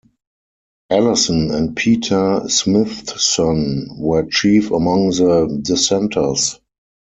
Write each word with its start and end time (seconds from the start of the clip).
Alison 0.89 1.51
and 1.51 1.75
Peter 1.75 2.45
Smithson 2.49 3.87
were 3.99 4.25
chief 4.25 4.71
among 4.71 5.09
the 5.11 5.61
dissenters. 5.61 6.59